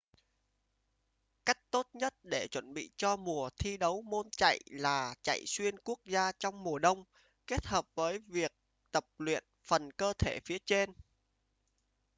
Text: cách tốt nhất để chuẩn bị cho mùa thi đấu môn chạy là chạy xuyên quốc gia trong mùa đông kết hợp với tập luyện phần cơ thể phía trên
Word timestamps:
cách 1.45 1.57
tốt 1.71 1.87
nhất 1.93 2.13
để 2.23 2.47
chuẩn 2.47 2.73
bị 2.73 2.89
cho 2.97 3.15
mùa 3.17 3.49
thi 3.57 3.77
đấu 3.77 4.01
môn 4.01 4.29
chạy 4.29 4.59
là 4.71 5.15
chạy 5.21 5.43
xuyên 5.47 5.79
quốc 5.79 5.99
gia 6.05 6.31
trong 6.31 6.63
mùa 6.63 6.79
đông 6.79 7.03
kết 7.47 7.65
hợp 7.67 7.85
với 7.95 8.19
tập 8.91 9.05
luyện 9.17 9.43
phần 9.63 9.91
cơ 9.91 10.13
thể 10.19 10.39
phía 10.45 10.57
trên 10.65 10.93